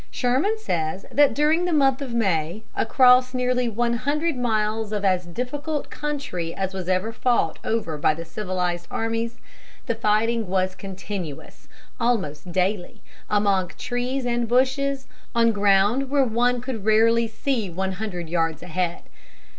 [0.09, 5.27] Sherman says that during the month of May, across nearly one hundred miles of as
[5.27, 9.37] difficult country as was ever fought over by civilized armies,
[9.85, 11.67] the fighting was continuous,
[11.99, 18.27] almost daily, among trees and bushes, on ground where one could rarely see one hundred
[18.27, 19.03] yards ahead.